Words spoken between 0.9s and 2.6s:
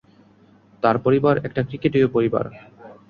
পরিবার একটি ক্রিকেটীয় পরিবার।